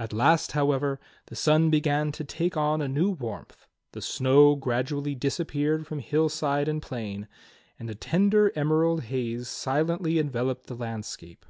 [0.00, 5.14] At last, however, the sun began to take on a new warmth, the snow gradually
[5.14, 7.28] disappeared from hillside and plain,
[7.78, 11.46] and a tender emerald haze silently enveloped the landscape.